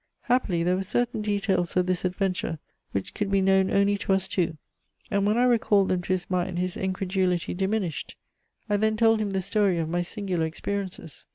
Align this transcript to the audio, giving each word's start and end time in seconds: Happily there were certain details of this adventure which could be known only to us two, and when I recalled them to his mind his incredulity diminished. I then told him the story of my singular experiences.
Happily 0.21 0.63
there 0.63 0.75
were 0.77 0.81
certain 0.81 1.21
details 1.21 1.77
of 1.77 1.85
this 1.85 2.03
adventure 2.03 2.57
which 2.91 3.13
could 3.13 3.29
be 3.29 3.39
known 3.39 3.69
only 3.69 3.99
to 3.99 4.13
us 4.13 4.27
two, 4.27 4.57
and 5.11 5.27
when 5.27 5.37
I 5.37 5.43
recalled 5.43 5.89
them 5.89 6.01
to 6.01 6.13
his 6.13 6.27
mind 6.27 6.57
his 6.57 6.75
incredulity 6.75 7.53
diminished. 7.53 8.15
I 8.67 8.77
then 8.77 8.97
told 8.97 9.21
him 9.21 9.29
the 9.29 9.41
story 9.41 9.77
of 9.77 9.89
my 9.89 10.01
singular 10.01 10.47
experiences. 10.47 11.27